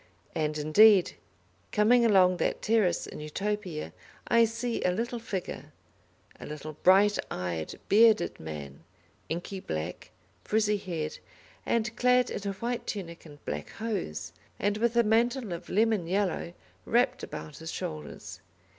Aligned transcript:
And, 0.33 0.57
indeed, 0.57 1.11
coming 1.71 2.03
along 2.03 2.37
that 2.37 2.63
terrace 2.63 3.05
in 3.05 3.19
Utopia, 3.19 3.93
I 4.27 4.45
see 4.45 4.81
a 4.81 4.89
little 4.89 5.19
figure, 5.19 5.73
a 6.39 6.47
little 6.47 6.73
bright 6.73 7.19
eyed, 7.29 7.77
bearded 7.87 8.39
man, 8.39 8.83
inky 9.29 9.59
black, 9.59 10.09
frizzy 10.43 10.77
haired, 10.77 11.19
and 11.67 11.95
clad 11.95 12.31
in 12.31 12.47
a 12.49 12.53
white 12.53 12.87
tunic 12.87 13.27
and 13.27 13.45
black 13.45 13.69
hose, 13.69 14.33
and 14.57 14.77
with 14.77 14.95
a 14.95 15.03
mantle 15.03 15.53
of 15.53 15.69
lemon 15.69 16.07
yellow 16.07 16.53
wrapped 16.83 17.21
about 17.21 17.57
his 17.57 17.71
shoulders. 17.71 18.41